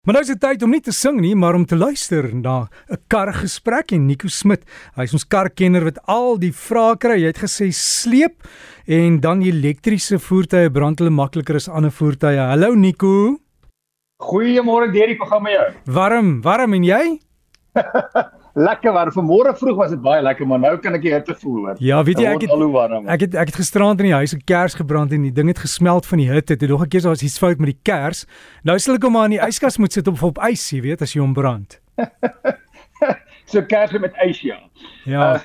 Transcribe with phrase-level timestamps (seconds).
[0.00, 2.70] Maar nou is dit tyd om nie te sing nie, maar om te luister na
[2.88, 4.64] 'n kargesprek en Nico Smit.
[4.96, 7.20] Hy is ons karkenner wat al die vrae kry.
[7.20, 8.48] Hy het gesê sleep
[8.86, 12.38] en dan elektriese voertuie brand hulle makliker as ander voertuie.
[12.38, 13.40] Hallo Nico.
[14.22, 15.72] Goeiemôre Derek, hoe gaan met jou?
[15.84, 17.20] Warm, warm en jy?
[18.54, 19.12] lekker warm.
[19.14, 21.76] Vanmôre vroeg was dit baie lekker, maar nou kan ek die hitte voel hoor.
[21.78, 24.74] Ja, weet jy ek het, ek het ek het gisterand in die huis 'n kers
[24.74, 26.56] gebrand en die ding het gesmelt van die hitte.
[26.56, 28.26] Toe nog 'n keer daar's iets fout met die kers.
[28.62, 31.02] Nou sal ek hom maar in die yskas moet sit op op ys, jy weet,
[31.02, 31.80] as jy hom brand.
[33.50, 34.58] so kers met ys ja.
[35.04, 35.34] Ja.
[35.34, 35.40] Uh,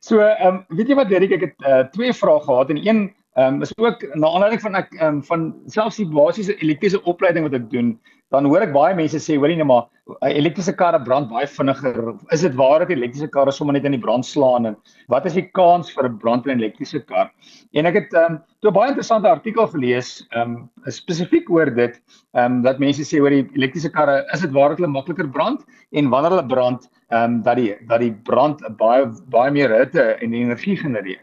[0.00, 3.14] so ehm um, weet jy wat Derek, ek het uh, twee vrae gehad en een
[3.36, 7.02] ehm um, is ook na aanleiding van ek ehm um, van selfs die basiese elektriese
[7.02, 7.98] opleiding wat ek doen
[8.34, 9.86] dan hoor ek baie mense sê hoorie net maar
[10.22, 12.14] 'n elektriese karre brand baie vinniger.
[12.32, 14.76] Is dit waar dat elektriese karre sommer net in die brand slaan en
[15.08, 17.30] wat is die kans vir 'n brand in 'n elektriese kar?
[17.74, 21.70] En ek het ehm um, toe 'n baie interessante artikel gelees ehm um, spesifiek oor
[21.70, 22.00] dit
[22.34, 25.64] ehm um, dat mense sê hoorie elektriese karre is dit waar dat hulle makliker brand
[25.92, 30.02] en wanneer hulle brand ehm um, dat die dat die brand baie baie meer hitte
[30.22, 31.22] en energie genereer.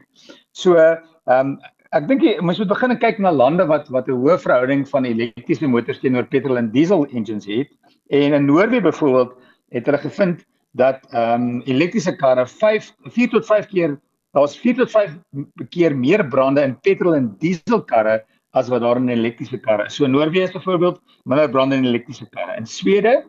[0.51, 1.59] So ehm um,
[1.93, 5.05] Ek dink jy mens moet begin kyk na lande wat wat 'n hoë verhouding van
[5.05, 7.69] elektriese motors teenoor petrol en diesel engines het.
[8.09, 9.35] En in Noorwe byvoorbeeld
[9.69, 10.41] het hulle gevind
[10.73, 13.99] dat ehm um, elektriese karre 5 4 tot 5 keer
[14.33, 15.13] daar's 4 tot 5
[15.69, 18.23] keer meer brande in petrol en diesel karre
[18.57, 19.93] as wat daar in elektriese karre is.
[19.93, 22.57] So Noorwe is byvoorbeeld minder brande in elektriese karre.
[22.57, 23.23] In Swede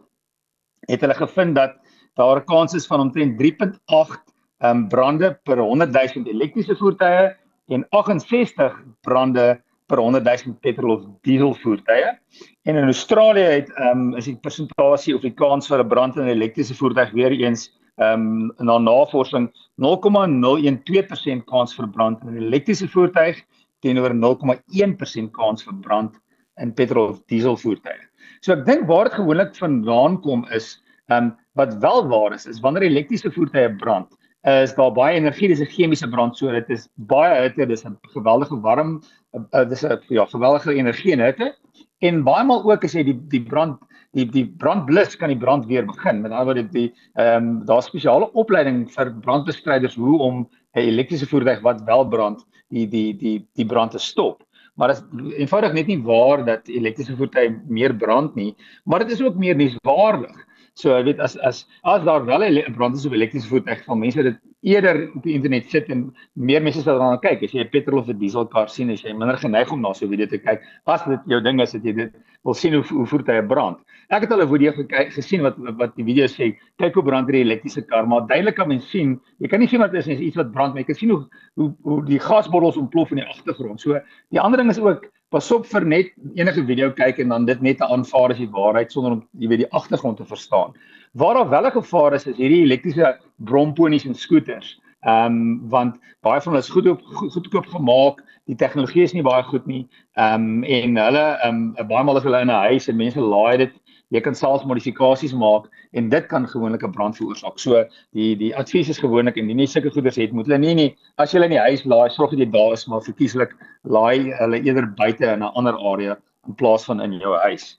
[0.89, 1.77] het hulle gevind dat
[2.17, 4.25] daar 'n kans is van omtrent 3.8
[4.59, 10.97] ehm um, brande per 100 000 elektriese voertuie en 68 brande per 100 000 petrol
[10.97, 12.19] of diesel voertuie.
[12.65, 16.17] En in Australië het ehm um, is die persentasie of die kans vir 'n brand
[16.17, 22.29] in 'n elektriese voertuig weer eens ehm um, na navorsing 0,012% kans vir brand in
[22.35, 23.45] 'n elektriese voertuig
[23.81, 26.13] teenoor 0,1% kans vir brand
[26.57, 28.01] in petrol of diesel voertuie.
[28.41, 32.47] So ek dink waar dit gewoonlik vandaan kom is ehm um, wat wel waar is
[32.47, 34.09] is wanneer elektriese voertuie brand
[34.45, 37.97] is daar baie energie, dis 'n chemiese brand, so dit is baie hitte, dis 'n
[38.13, 39.03] geweldige warm,
[39.35, 41.55] uh, dis 'n ja, geweldige energie en hitte.
[42.01, 43.79] En baie maal ook as jy die die brand
[44.15, 46.21] die die brandblus kan die brand weer begin.
[46.23, 51.27] Met ander woorde die ehm um, daar spesiale opleiding vir brandbestryders hoe om 'n elektriese
[51.27, 54.43] voertuig wat wel brand, die die die die brand te stop.
[54.75, 58.55] Maar dit is eenvoudig net nie waar dat elektriese voertuie meer brand nie,
[58.85, 60.35] maar dit is ook meer nuuswaardig.
[60.75, 63.99] So jy weet as as as daar wel 'n brand is op elektriese voertuig van
[63.99, 67.53] mense wat dit eerder op die internet sit en meer mense sal daarna kyk as
[67.53, 70.07] jy 'n petrol of 'n diesel kar sien as jy minder geneig om na so
[70.07, 72.13] 'n video te kyk as dit jou ding is dat jy dit
[72.43, 73.79] wil sien hoe hoe voertuie brand.
[74.11, 77.29] Ek het al 'n video gekyk gesien wat wat die video sê kyk hoe brand
[77.29, 80.07] hierdie elektriese kar maar duidelik kan mens sien jy kan nie sien wat dit is
[80.07, 83.23] nie iets wat brand maar jy kan sien hoe hoe hoe die gasbottels ontplof in
[83.23, 83.81] die agtergrond.
[83.81, 87.47] So die ander ding is ook pas op vir net enige video kyk en dan
[87.49, 90.75] dit net te aanvaar as die waarheid sonder om jy weet die agtergrond te verstaan.
[91.19, 94.79] Waar daar wel 'n gevaar is is hierdie elektriese bromponies en skooters.
[95.03, 99.23] Ehm um, want baie van hulle is goed op goedkoop gemaak, die tegnologie is nie
[99.23, 99.89] baie goed nie.
[100.15, 103.21] Ehm um, en hulle ehm um, baie maal as hulle in 'n huis en mense
[103.21, 103.73] laai dit
[104.11, 107.59] jy kan selfs modifikasies maak en dit kan gewoonlik 'n brand veroorsaak.
[107.59, 110.97] So die die advies is gewoonlik indien jy sulke goeders het, moet hulle nie nie
[111.19, 113.55] as jy hulle in die huis laai, sorg dat jy daar is maar verkieslik
[113.85, 116.17] laai hulle eerder buite in 'n ander area
[116.47, 117.79] in plaas van in jou huis.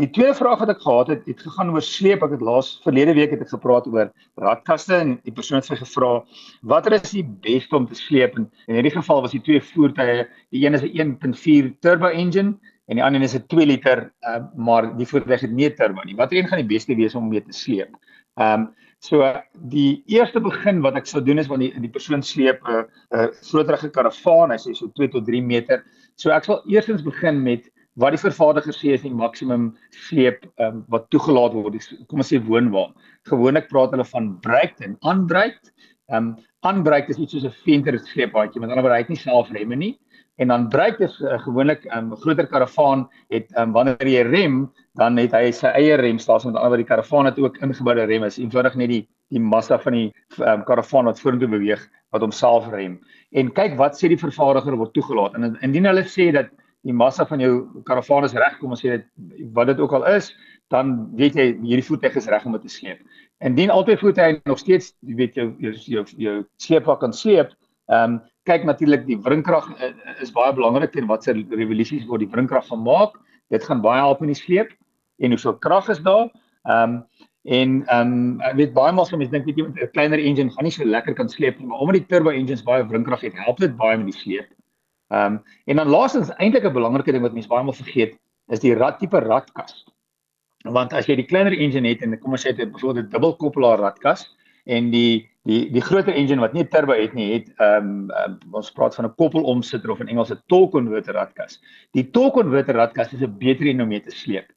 [0.00, 2.22] Die tweede vraag wat ek gehad het, het gegaan oor sleep.
[2.24, 4.08] Ek het laas verlede week het ek gepraat oor
[4.40, 6.12] radkaste en die persoon het vir gevra
[6.62, 10.24] watter is die beste om te sleep en in hierdie geval was die twee voertuie,
[10.48, 12.56] die een is 'n 1.4 turbo engine
[12.90, 16.16] en die ander is 'n 2 liter uh, maar die voertuig het nie turbo nie.
[16.16, 17.94] Watter een gaan die beste wees om mee te sleep?
[18.40, 19.26] Ehm um, so
[19.70, 22.82] die eerste begin wat ek sou doen is wanneer die, die persoon sleep 'n uh,
[23.12, 25.84] 'n uh, groterige karavaan, hy sê so 2 tot 3 meter.
[26.16, 29.76] So ek sal eerstens begin met wat die vervaardiger sê is die maksimum
[30.08, 31.76] sleep um, wat toegelaat word.
[32.08, 32.92] Kom ons sê woonwa.
[33.28, 35.58] Gewoonlik praat hulle van break en unbreak.
[36.10, 39.18] Ehm um, unbreak is iets soos 'n venter sleepbaadjie, met ander woorde hy het nie
[39.18, 39.98] self remme nie
[40.40, 44.72] en dan breek dit uh, gewoonlik 'n um, groter karavaan het um, wanneer jy rem
[44.94, 48.24] dan het hy sy eie remstelsel met ander wat die karavaan het ook ingeboude rem
[48.24, 50.08] is eenvoudig net die die massa van die
[50.38, 51.80] um, karavaan wat vorentoe beweeg
[52.12, 52.98] wat homself rem.
[53.32, 55.34] En kyk wat sê die vervaardiger word toegelaat.
[55.34, 56.50] En indien hulle sê dat
[56.84, 59.06] die massa van jou karavaan is reg kom ons sê dit
[59.56, 60.32] wat dit ook al is
[60.72, 63.00] dan weet jy hierdie voertuig is reg om te sleep.
[63.44, 67.52] Indien altyd voertuig nog steeds weet jou jou jou, jou sleepwa kan sleep
[67.88, 69.90] ehm um, kyk natuurlik die wrinkrag uh,
[70.22, 73.14] is baie belangrik en watse revolusies word die wrinkrag gemaak.
[73.54, 74.72] Dit gaan baie help in die sleep
[75.22, 76.30] en hoeveel krag is daar.
[76.68, 77.02] Ehm um,
[77.42, 80.64] en ehm um, weet baie maal soms dink ek jy met 'n kleiner engine gaan
[80.64, 83.58] nie so lekker kan sleep nie, maar omdat die turbo engines baie wrinkrag het, help
[83.58, 84.46] dit baie met die sleep.
[85.10, 88.14] Ehm um, en dan laastens eintlik 'n belangrike ding wat mense baie maal vergeet,
[88.48, 89.84] is die rad tipe radkas.
[90.64, 93.78] Want as jy die kleiner engine het en kom ons sê dit byvoorbeeld 'n dubbelkoppelaar
[93.78, 94.30] ratkas
[94.64, 98.38] en die die die groter engine wat nie 'n turbo het nie, het ehm um,
[98.52, 101.60] ons praat van 'n koppelomsitter of in Engels 'n torque converter ratkas.
[101.92, 104.52] Die torque converter ratkas is 'n beter een om mee te sleep.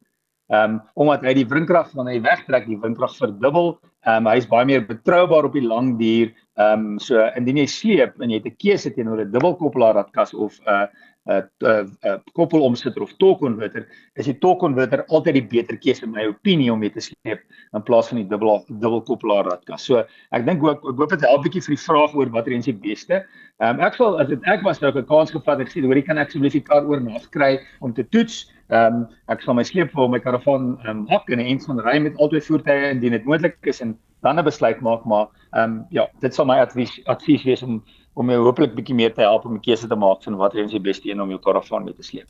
[0.50, 3.80] Ehm um, omdat hy die windkrag van hy wegtrek, die windkrag verdubbel.
[4.06, 6.34] Ehm um, hy is baie meer betroubaar op die lang duur.
[6.56, 10.34] Ehm um, so indien jy sleep en jy het 'n keuse teenoor 'n dubbelkoppelaar ratkas
[10.34, 10.88] of 'n uh,
[11.26, 15.48] 'n uh, 'n uh, uh, koppelomsitter of torque converter, is die torque converter altyd die
[15.54, 17.42] beter keuse in my opinie om mee te sleep
[17.74, 19.84] in plaas van die dubbel dubbelkoppelaar ratkas.
[19.84, 22.64] So ek dink ook ek hoop dit help bietjie vir die vraag oor watter een
[22.64, 23.26] is die beste.
[23.60, 25.98] Ehm um, ek sal as dit ek was nou 'n kans gevat het gesê hoor
[25.98, 28.46] jy kan ek asseblief die kar oornag kry om te toets.
[28.70, 31.80] Ehm um, ek sal my sleep vir my karavaan ehm um, hak en eens van
[31.80, 35.64] ry met albei voertuie indien dit moontlik is en dan 'n besluit maak maar ehm
[35.64, 37.84] um, ja, dit sal my advies advies wees om
[38.16, 40.66] om jou hopelik bietjie meer te help om 'n keuse te maak van watter een
[40.66, 42.28] is die beste een om jou karavaan mee te sleep.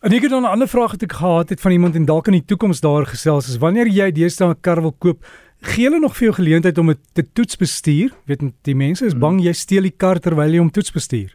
[0.00, 2.26] En ek het dan 'n ander vraag wat ek gehad het van iemand en dalk
[2.26, 5.24] in die toekoms daar gesels is wanneer jy deesdae 'n kar wil koop,
[5.60, 8.14] gee hulle nog vir jou geleentheid om dit te toets bestuur?
[8.26, 11.34] Weet die mense is bang jy steel die kar terwyl jy hom toets bestuur.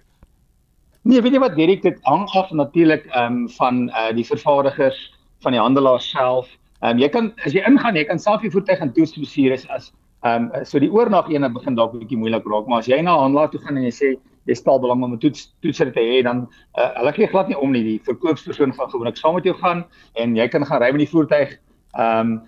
[1.04, 5.14] Nee, weet jy wat Derek dit hang af natuurlik ehm um, van uh die vervaardigers
[5.44, 6.48] van die handelaar self.
[6.84, 9.54] Ehm um, jy kan as jy ingaan, jy kan self die voertuig gaan toets bestuur
[9.54, 9.92] as
[10.24, 13.02] Ehm um, so die oornag ene begin dalk 'n bietjie moeilik raak, maar as jy
[13.02, 14.10] na 'n handelaar toe gaan en jy sê
[14.48, 16.48] jy stel belang om 'n toets toetser te hê, dan
[16.80, 17.84] uh, hulle gee glad nie om nie.
[17.84, 19.84] Die verkoopspersoon gaan gewoonlik saam met jou gaan
[20.16, 21.60] en jy kan gaan ry met die voertuig.
[22.00, 22.42] Ehm um,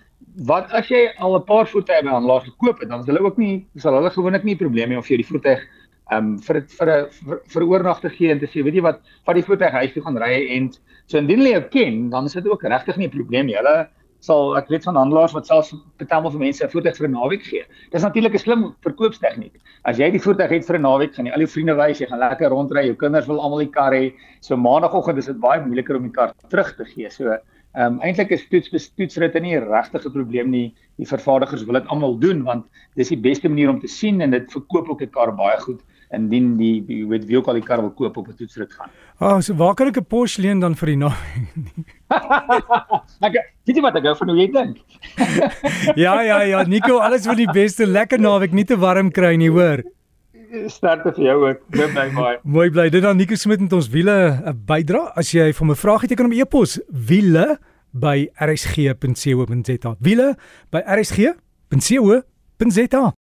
[0.48, 3.20] wat as jy al 'n paar voertuie by 'n handelaar gekoop het, dan is hulle
[3.20, 6.38] ook nie sal hulle gewoonlik nie probleme hê om vir jou die voertuig ehm um,
[6.38, 9.34] vir vir 'n vir, vir oornag te gee en te sê, weet jy wat, vat
[9.36, 10.72] die voertuig huis toe gaan ry en
[11.06, 13.56] so indien hulle jou ken, dan is dit ook regtig nie 'n probleem nie.
[13.56, 13.88] Hulle
[14.26, 17.44] sal ek weet van handelaars wat selfs betalmal vir mense 'n voertuig vir 'n naweek
[17.46, 17.64] gee.
[17.92, 19.54] Dis natuurlik 'n slim verkoopstegniek.
[19.84, 22.08] As jy die voertuig het vir 'n naweek, gaan jy al jou vriende wys, jy
[22.10, 24.12] gaan lekker rondry, jou kinders wil almal die kar hê.
[24.40, 27.10] So maandagooggend is dit baie moeiliker om die kar terug te gee.
[27.10, 27.38] So
[27.76, 30.74] ehm um, eintlik is toets toetsritte nie 'n regte probleem nie.
[30.98, 32.64] Die vervaardigers wil dit almal doen want
[32.96, 35.80] dis die beste manier om te sien en dit verkoop ook 'n kar baie goed
[36.14, 38.90] indien die jy weet wie ook al die kar wil koop op 'n toetsrit gaan.
[39.18, 41.16] Ah, oh, so waar kan ek 'n Porsche leen dan vir die naweek?
[43.26, 43.32] ek
[43.66, 44.76] weet jy wat ek gou van hoe jy dink.
[46.04, 49.50] ja ja ja, Nico, alles vir die beste lekker naweek, nie te warm kry nie,
[49.50, 49.82] hoor.
[50.70, 51.58] Sterkte vir jou ook.
[51.74, 52.38] Mooi bly baie.
[52.44, 52.88] Mooi bly.
[52.90, 55.12] Dit dan Nico Smit met ons wiele 'n bydra.
[55.16, 57.58] As jy vir my vrae het, jy kan hom e-pos wiele
[57.92, 59.96] by rsg.co.za.
[60.00, 60.36] Wiele
[60.70, 62.24] by rsg.co.za.